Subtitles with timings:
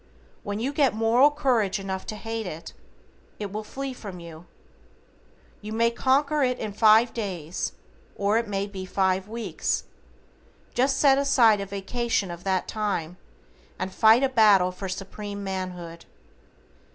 [0.41, 2.73] When you get moral courage enough to hate it,
[3.37, 4.47] it will flee from you.
[5.61, 7.73] You may conquer in five days,
[8.15, 9.83] or it may be five weeks.
[10.73, 13.17] Just set aside a vacation of that time,
[13.77, 16.05] and fight a battle for Supreme manhood.